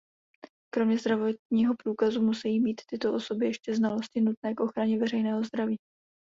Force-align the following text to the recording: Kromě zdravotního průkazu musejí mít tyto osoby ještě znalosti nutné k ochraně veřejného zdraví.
Kromě 0.73 0.97
zdravotního 0.97 1.75
průkazu 1.83 2.21
musejí 2.21 2.59
mít 2.59 2.81
tyto 2.89 3.13
osoby 3.13 3.45
ještě 3.45 3.75
znalosti 3.75 4.21
nutné 4.21 4.53
k 4.55 4.59
ochraně 4.59 4.99
veřejného 4.99 5.43
zdraví. 5.43 5.77